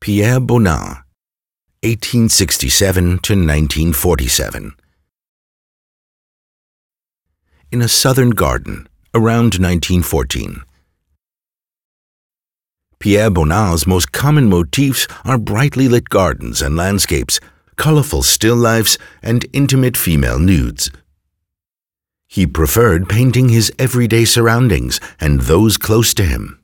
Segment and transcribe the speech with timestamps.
[0.00, 1.04] Pierre Bonnard,
[1.82, 4.72] 1867 to 1947.
[7.70, 10.62] In a southern garden, around 1914.
[12.98, 17.38] Pierre Bonnard's most common motifs are brightly lit gardens and landscapes,
[17.76, 20.90] colorful still lifes, and intimate female nudes.
[22.26, 26.59] He preferred painting his everyday surroundings and those close to him.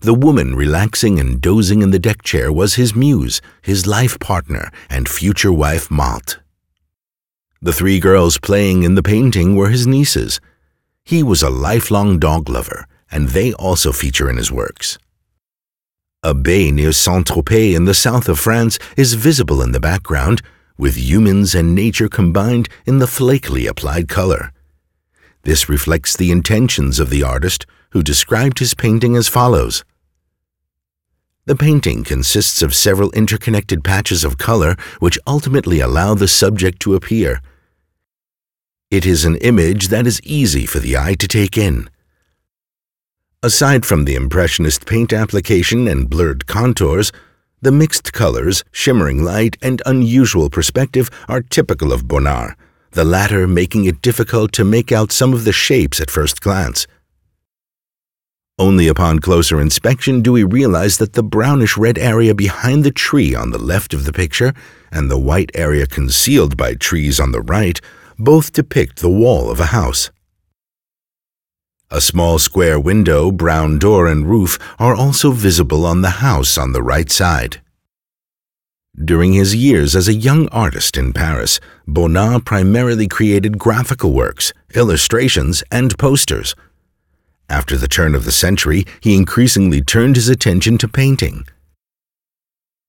[0.00, 4.70] The woman relaxing and dozing in the deck chair was his muse, his life partner,
[4.88, 6.34] and future wife Marthe.
[7.60, 10.40] The three girls playing in the painting were his nieces.
[11.04, 14.98] He was a lifelong dog lover, and they also feature in his works.
[16.22, 20.42] A bay near Saint-Tropez in the south of France is visible in the background,
[20.76, 24.52] with humans and nature combined in the flakily applied color.
[25.42, 29.84] This reflects the intentions of the artist, who described his painting as follows.
[31.48, 36.94] The painting consists of several interconnected patches of color which ultimately allow the subject to
[36.94, 37.40] appear.
[38.90, 41.88] It is an image that is easy for the eye to take in.
[43.42, 47.12] Aside from the Impressionist paint application and blurred contours,
[47.62, 52.56] the mixed colors, shimmering light, and unusual perspective are typical of Bonnard
[52.92, 56.86] the latter making it difficult to make out some of the shapes at first glance.
[58.60, 63.50] Only upon closer inspection do we realize that the brownish-red area behind the tree on
[63.50, 64.52] the left of the picture
[64.90, 67.80] and the white area concealed by trees on the right
[68.18, 70.10] both depict the wall of a house.
[71.88, 76.72] A small square window, brown door, and roof are also visible on the house on
[76.72, 77.62] the right side.
[79.02, 85.62] During his years as a young artist in Paris, Bonnard primarily created graphical works, illustrations,
[85.70, 86.56] and posters.
[87.48, 91.46] After the turn of the century, he increasingly turned his attention to painting.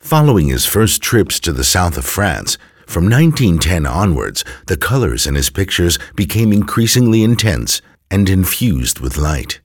[0.00, 5.36] Following his first trips to the south of France, from 1910 onwards, the colors in
[5.36, 9.60] his pictures became increasingly intense and infused with light.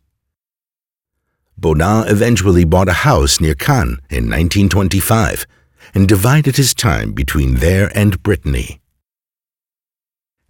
[1.58, 5.48] Bonnard eventually bought a house near Cannes in 1925
[5.96, 8.82] and divided his time between there and Brittany.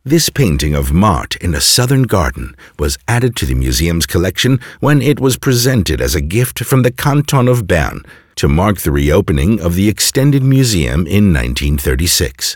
[0.07, 5.01] This painting of Marthe in a southern garden was added to the museum's collection when
[5.01, 8.03] it was presented as a gift from the Canton of Bern
[8.35, 12.55] to mark the reopening of the extended museum in 1936.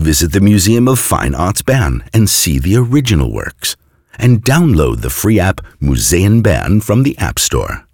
[0.00, 3.76] Visit the Museum of Fine Arts Bern and see the original works.
[4.18, 7.86] And download the free app Museen Bern from the App Store.